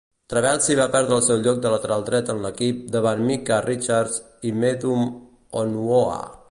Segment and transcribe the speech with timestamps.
[0.31, 4.19] Trabelsi va perdre el seu lloc de lateral dret en l'equip davant Micah Richards
[4.53, 5.07] i Nedum
[5.65, 6.23] Onuoha.